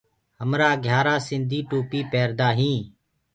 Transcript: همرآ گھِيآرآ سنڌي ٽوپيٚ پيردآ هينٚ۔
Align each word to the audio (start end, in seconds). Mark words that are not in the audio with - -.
همرآ 0.41 0.69
گھِيآرآ 0.85 1.15
سنڌي 1.27 1.59
ٽوپيٚ 1.69 2.09
پيردآ 2.11 2.47
هينٚ۔ 2.59 2.85